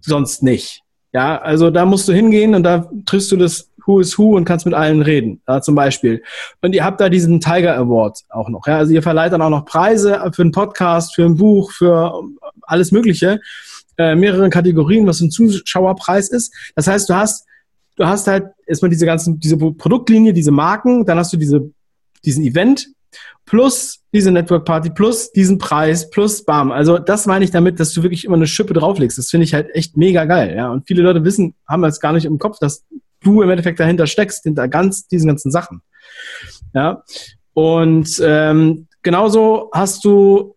[0.00, 0.82] sonst nicht.
[1.12, 4.44] Ja, also da musst du hingehen und da triffst du das Who is Who und
[4.44, 6.22] kannst mit allen reden, ja, zum Beispiel.
[6.60, 8.66] Und ihr habt da diesen Tiger Award auch noch.
[8.66, 12.22] Ja, also ihr verleiht dann auch noch Preise für einen Podcast, für ein Buch, für
[12.62, 13.40] alles Mögliche,
[13.96, 16.54] äh, mehrere Kategorien, was ein Zuschauerpreis ist.
[16.76, 17.46] Das heißt, du hast,
[17.96, 21.70] du hast halt erstmal diese ganzen, diese Produktlinie, diese Marken, dann hast du diese,
[22.26, 22.88] diesen Event,
[23.46, 26.70] plus diese Network Party, plus diesen Preis, plus bam.
[26.70, 29.18] Also das meine ich damit, dass du wirklich immer eine Schippe drauflegst.
[29.18, 30.54] Das finde ich halt echt mega geil.
[30.54, 30.70] Ja?
[30.70, 32.84] Und viele Leute wissen, haben jetzt gar nicht im Kopf, dass
[33.22, 35.82] du im Endeffekt dahinter steckst, hinter ganz diesen ganzen Sachen.
[36.74, 37.02] Ja.
[37.54, 40.54] Und ähm, genauso hast du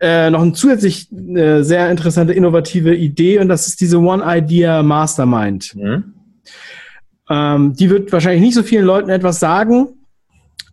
[0.00, 4.82] äh, noch eine zusätzlich äh, sehr interessante, innovative Idee und das ist diese One Idea
[4.82, 5.74] Mastermind.
[5.74, 6.14] Mhm.
[7.28, 9.97] Ähm, die wird wahrscheinlich nicht so vielen Leuten etwas sagen,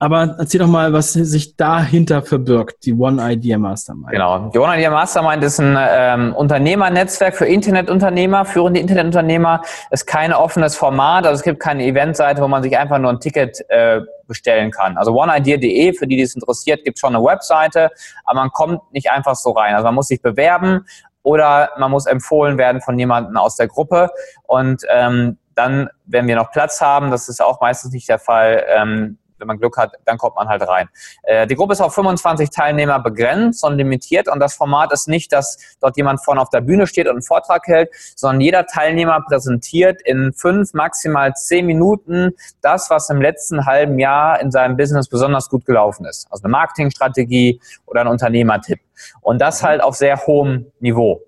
[0.05, 4.11] aber erzähl doch mal, was sich dahinter verbirgt, die One Idea Mastermind.
[4.11, 9.61] Genau, die One Idea Mastermind ist ein ähm, Unternehmernetzwerk für Internetunternehmer, führende Internetunternehmer.
[9.89, 13.09] Es ist kein offenes Format, also es gibt keine Eventseite, wo man sich einfach nur
[13.09, 14.95] ein Ticket äh, bestellen kann.
[14.95, 17.89] Also oneidea.de, für die, die es interessiert, gibt schon eine Webseite,
[18.25, 19.73] aber man kommt nicht einfach so rein.
[19.73, 20.85] Also man muss sich bewerben
[21.23, 24.11] oder man muss empfohlen werden von jemandem aus der Gruppe
[24.43, 28.63] und ähm, dann, wenn wir noch Platz haben, das ist auch meistens nicht der Fall,
[28.69, 30.89] ähm, wenn man Glück hat, dann kommt man halt rein.
[31.23, 35.31] Äh, die Gruppe ist auf 25 Teilnehmer begrenzt und limitiert und das Format ist nicht,
[35.31, 39.21] dass dort jemand vorne auf der Bühne steht und einen Vortrag hält, sondern jeder Teilnehmer
[39.27, 45.07] präsentiert in fünf, maximal zehn Minuten das, was im letzten halben Jahr in seinem Business
[45.07, 46.27] besonders gut gelaufen ist.
[46.29, 48.79] Also eine Marketingstrategie oder ein Unternehmertipp.
[49.21, 51.24] Und das halt auf sehr hohem Niveau.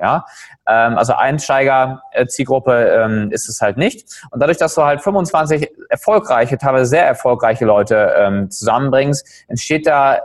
[0.00, 0.26] Ja,
[0.68, 4.22] ähm, also Einsteiger-Zielgruppe ähm, ist es halt nicht.
[4.30, 10.18] Und dadurch, dass du halt 25 erfolgreiche, teilweise sehr erfolgreiche Leute ähm, zusammenbringst, entsteht da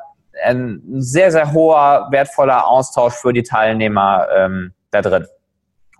[0.43, 5.25] ein sehr, sehr hoher, wertvoller Austausch für die Teilnehmer ähm, da drin.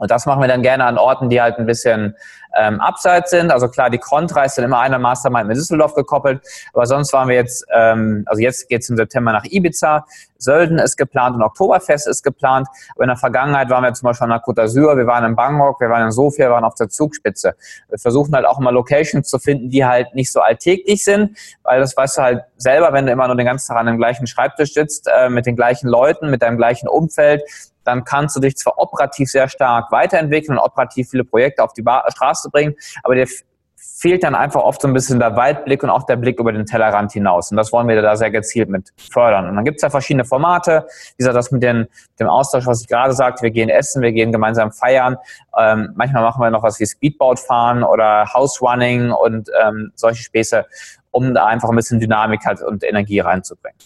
[0.02, 2.16] Und das machen wir dann gerne an Orten, die halt ein bisschen
[2.58, 3.52] ähm, abseits sind.
[3.52, 6.42] Also klar, die Contra ist dann immer einer Mastermind mit Düsseldorf gekoppelt.
[6.74, 10.08] Aber sonst waren wir jetzt, ähm, also jetzt geht's im September nach Ibiza.
[10.40, 12.68] Sölden ist geplant und Oktoberfest ist geplant.
[12.96, 15.36] Aber in der Vergangenheit waren wir zum Beispiel an der Côte d'Azur, wir waren in
[15.36, 17.54] Bangkok, wir waren in Sofia, wir waren auf der Zugspitze.
[17.90, 21.80] Wir versuchen halt auch immer Locations zu finden, die halt nicht so alltäglich sind, weil
[21.80, 24.26] das weißt du halt selber, wenn du immer nur den ganzen Tag an dem gleichen
[24.26, 27.44] Schreibtisch sitzt, äh, mit den gleichen Leuten, mit deinem gleichen Umfeld,
[27.84, 31.82] dann kannst du dich zwar operativ sehr stark weiterentwickeln und operativ viele Projekte auf die
[31.82, 33.28] ba Straße bringen, aber dir
[34.02, 36.66] fehlt dann einfach oft so ein bisschen der Weitblick und auch der Blick über den
[36.66, 37.52] Tellerrand hinaus.
[37.52, 39.50] Und das wollen wir da sehr gezielt mit fördern.
[39.50, 40.86] Und dann gibt es ja verschiedene Formate.
[41.12, 41.88] Wie gesagt, das mit den,
[42.20, 45.18] dem Austausch, was ich gerade sagte, wir gehen essen, wir gehen gemeinsam feiern.
[45.58, 50.24] Ähm, manchmal machen wir noch was wie Speedboat fahren oder House Running und ähm, solche
[50.24, 50.66] Späße,
[51.10, 53.78] um da einfach ein bisschen Dynamik halt und Energie reinzubringen.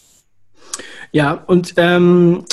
[1.11, 2.43] Ja, und ähm,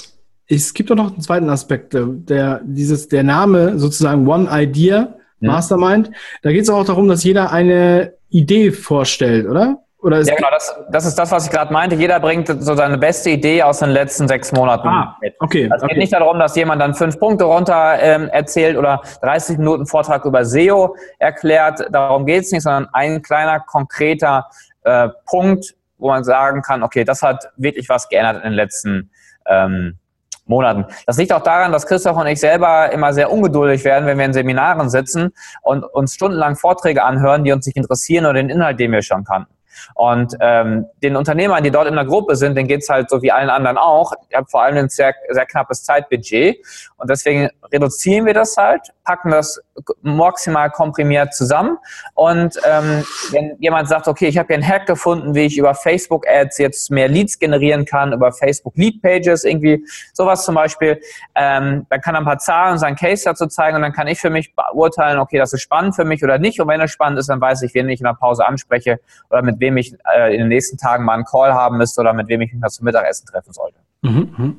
[0.55, 5.15] es gibt auch noch einen zweiten Aspekt, äh, der, dieses, der Name sozusagen One Idea
[5.41, 6.11] Mastermind.
[6.43, 9.79] Da geht es auch darum, dass jeder eine Idee vorstellt, oder?
[9.99, 11.95] Oder ja, genau, das, das ist das, was ich gerade meinte.
[11.95, 15.35] Jeder bringt so seine beste Idee aus den letzten sechs Monaten ah, mit.
[15.39, 15.71] Okay.
[15.73, 15.99] Es geht okay.
[15.99, 20.45] nicht darum, dass jemand dann fünf Punkte runter ähm, erzählt oder 30 Minuten Vortrag über
[20.45, 21.87] SEO erklärt.
[21.91, 24.47] Darum geht es nicht, sondern ein kleiner, konkreter
[24.83, 29.11] äh, Punkt, wo man sagen kann, okay, das hat wirklich was geändert in den letzten
[29.47, 29.99] ähm,
[30.47, 30.85] Monaten.
[31.07, 34.25] Das liegt auch daran, dass Christoph und ich selber immer sehr ungeduldig werden, wenn wir
[34.25, 38.81] in Seminaren sitzen und uns stundenlang Vorträge anhören, die uns nicht interessieren oder den Inhalt,
[38.81, 39.53] den wir schon kannten.
[39.95, 43.33] Und ähm, den Unternehmern, die dort in der Gruppe sind, denen geht's halt so wie
[43.33, 44.13] allen anderen auch.
[44.29, 46.59] Ich habe vor allem ein sehr, sehr knappes Zeitbudget.
[46.97, 49.61] Und deswegen reduzieren wir das halt, packen das
[50.03, 51.79] maximal komprimiert zusammen.
[52.15, 55.75] Und ähm, wenn jemand sagt, okay, ich habe hier einen Hack gefunden, wie ich über
[55.75, 61.01] Facebook Ads jetzt mehr Leads generieren kann, über Facebook Lead Pages, irgendwie sowas zum Beispiel,
[61.35, 64.07] ähm, dann kann er ein paar Zahlen und seinen Case dazu zeigen und dann kann
[64.07, 66.61] ich für mich beurteilen, okay, das ist spannend für mich oder nicht.
[66.61, 69.43] Und wenn es spannend ist, dann weiß ich, wen ich in der Pause anspreche oder
[69.43, 72.29] mit wem ich äh, in den nächsten Tagen mal einen Call haben müsste oder mit
[72.29, 73.79] wem ich mich mal zum Mittagessen treffen sollte.
[74.03, 74.57] Mhm, mhm.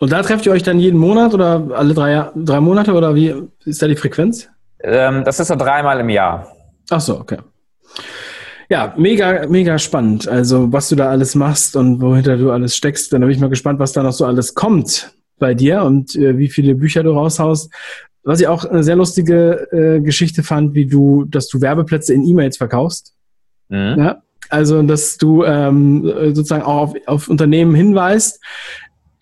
[0.00, 3.34] Und da trefft ihr euch dann jeden Monat oder alle drei, drei Monate oder wie
[3.64, 4.48] ist da die Frequenz?
[4.82, 6.48] Ähm, das ist so dreimal im Jahr.
[6.90, 7.38] Ach so, okay.
[8.70, 10.28] Ja, mega, mega spannend.
[10.28, 13.50] Also, was du da alles machst und wohinter du alles steckst, dann bin ich mal
[13.50, 17.10] gespannt, was da noch so alles kommt bei dir und äh, wie viele Bücher du
[17.10, 17.72] raushaust.
[18.22, 22.24] Was ich auch eine sehr lustige äh, Geschichte fand, wie du, dass du Werbeplätze in
[22.24, 23.14] E-Mails verkaufst.
[23.70, 23.96] Mhm.
[23.98, 26.02] Ja, also, dass du ähm,
[26.34, 28.40] sozusagen auch auf, auf Unternehmen hinweist,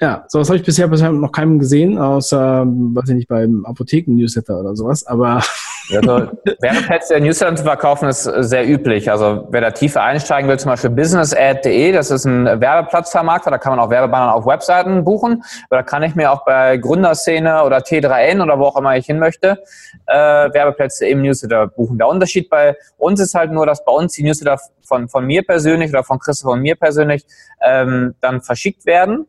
[0.00, 4.60] ja, sowas habe ich bisher, bisher noch keinem gesehen, außer, weiß ich nicht, beim Apotheken-Newsletter
[4.60, 5.42] oder sowas, aber.
[5.90, 6.30] Also,
[6.60, 9.10] Werbeplätze der Newsletter zu verkaufen ist sehr üblich.
[9.10, 13.74] Also, wer da tiefer einsteigen will, zum Beispiel businessad.de, das ist ein Werbeplatzvermarkter, da kann
[13.74, 15.42] man auch Werbebanner auf Webseiten buchen.
[15.70, 19.18] Da kann ich mir auch bei Gründerszene oder T3N oder wo auch immer ich hin
[19.18, 19.58] möchte,
[20.06, 21.98] äh, Werbeplätze im Newsletter buchen.
[21.98, 25.42] Der Unterschied bei uns ist halt nur, dass bei uns die Newsletter von, von mir
[25.42, 27.24] persönlich oder von Christoph und mir persönlich
[27.62, 29.26] ähm, dann verschickt werden.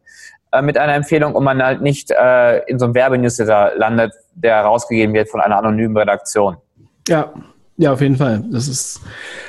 [0.52, 4.62] Äh, mit einer Empfehlung und man halt nicht äh, in so einem Werbenewsletter landet, der
[4.62, 6.58] rausgegeben wird von einer anonymen Redaktion.
[7.08, 7.32] Ja,
[7.78, 8.44] ja, auf jeden Fall.
[8.52, 9.00] Das ist,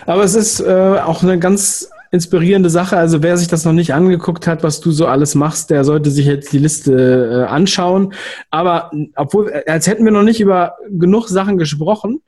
[0.05, 2.99] aber es ist äh, auch eine ganz inspirierende Sache.
[2.99, 6.11] Also wer sich das noch nicht angeguckt hat, was du so alles machst, der sollte
[6.11, 8.13] sich jetzt die Liste äh, anschauen.
[8.51, 12.21] Aber obwohl, als hätten wir noch nicht über genug Sachen gesprochen,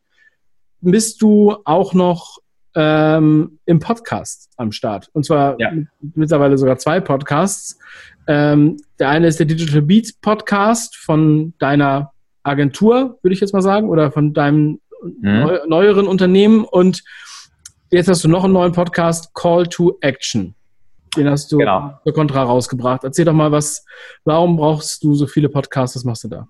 [0.81, 2.39] bist du auch noch
[2.75, 5.11] ähm, im Podcast am Start.
[5.13, 5.71] Und zwar ja.
[6.15, 7.79] mittlerweile sogar zwei Podcasts.
[8.27, 13.63] Ähm, der eine ist der Digital Beats Podcast von deiner Agentur, würde ich jetzt mal
[13.63, 15.41] sagen, oder von deinem mhm.
[15.41, 16.65] neu, neueren Unternehmen.
[16.65, 17.03] Und
[17.91, 20.55] jetzt hast du noch einen neuen Podcast, Call to Action.
[21.17, 21.99] Den hast du genau.
[22.05, 23.05] für Contra rausgebracht.
[23.05, 23.85] Erzähl doch mal, was,
[24.25, 25.97] warum brauchst du so viele Podcasts?
[25.97, 26.49] Was machst du da?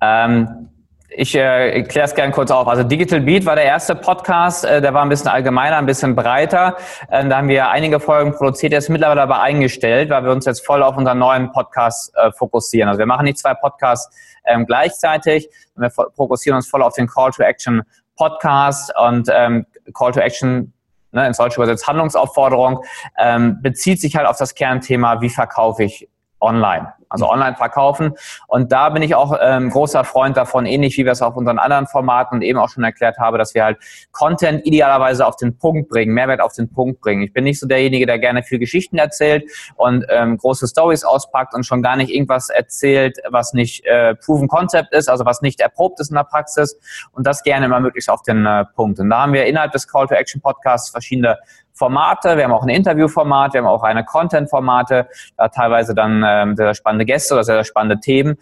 [0.00, 0.68] Ähm,
[1.12, 2.68] ich äh, kläre es gerne kurz auf.
[2.68, 6.14] Also Digital Beat war der erste Podcast, äh, der war ein bisschen allgemeiner, ein bisschen
[6.14, 6.76] breiter.
[7.08, 10.44] Äh, da haben wir einige Folgen produziert, der ist mittlerweile aber eingestellt, weil wir uns
[10.44, 12.88] jetzt voll auf unseren neuen Podcast äh, fokussieren.
[12.88, 17.30] Also wir machen nicht zwei Podcasts ähm, gleichzeitig, wir fokussieren uns voll auf den Call
[17.32, 17.82] to Action
[18.16, 20.72] Podcast und ähm, Call to Action
[21.12, 22.84] ne, ins Deutsche übersetzt Handlungsaufforderung,
[23.18, 26.08] ähm, bezieht sich halt auf das Kernthema, wie verkaufe ich
[26.40, 28.14] online also online verkaufen.
[28.46, 31.58] Und da bin ich auch ähm, großer Freund davon, ähnlich wie wir es auf unseren
[31.58, 33.78] anderen Formaten und eben auch schon erklärt habe, dass wir halt
[34.12, 37.22] Content idealerweise auf den Punkt bringen, Mehrwert auf den Punkt bringen.
[37.22, 39.44] Ich bin nicht so derjenige, der gerne viel Geschichten erzählt
[39.76, 44.48] und ähm, große Stories auspackt und schon gar nicht irgendwas erzählt, was nicht äh, Proven
[44.48, 46.78] Concept ist, also was nicht erprobt ist in der Praxis
[47.12, 49.00] und das gerne immer möglichst auf den äh, Punkt.
[49.00, 51.38] Und da haben wir innerhalb des Call to Action Podcasts verschiedene
[51.72, 56.56] Formate, wir haben auch ein Interviewformat, wir haben auch eine Content-Formate, da teilweise dann ähm,
[56.56, 58.36] sehr spannende Gäste oder sehr spannende Themen.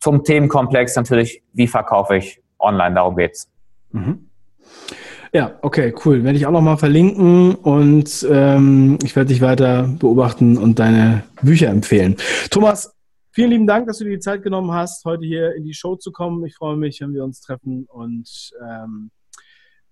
[0.00, 3.48] Zum Themenkomplex natürlich, wie verkaufe ich online, darum geht's.
[3.92, 4.28] Mhm.
[5.32, 6.24] Ja, okay, cool.
[6.24, 11.68] Werde ich auch nochmal verlinken und ähm, ich werde dich weiter beobachten und deine Bücher
[11.68, 12.16] empfehlen.
[12.50, 12.94] Thomas,
[13.32, 15.96] vielen lieben Dank, dass du dir die Zeit genommen hast, heute hier in die Show
[15.96, 16.44] zu kommen.
[16.46, 19.10] Ich freue mich, wenn wir uns treffen und ähm,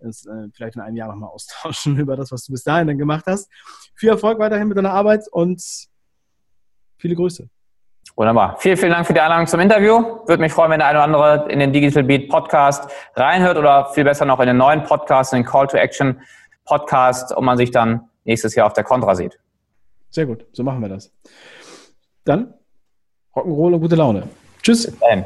[0.05, 2.99] uns äh, vielleicht in einem Jahr nochmal austauschen über das, was du bis dahin dann
[2.99, 3.51] gemacht hast.
[3.95, 5.63] Viel Erfolg weiterhin mit deiner Arbeit und
[6.99, 7.49] viele Grüße.
[8.17, 8.57] Wunderbar.
[8.59, 10.21] Vielen, vielen Dank für die Einladung zum Interview.
[10.27, 13.87] Würde mich freuen, wenn der eine oder andere in den Digital Beat Podcast reinhört oder
[13.93, 16.21] viel besser noch in den neuen Podcast, in den Call to Action
[16.65, 19.39] Podcast, und man sich dann nächstes Jahr auf der Contra sieht.
[20.11, 20.47] Sehr gut.
[20.53, 21.13] So machen wir das.
[22.25, 22.55] Dann
[23.35, 24.29] Rock'n'Roll und gute Laune.
[24.63, 24.87] Tschüss.
[24.87, 25.25] Bis dahin.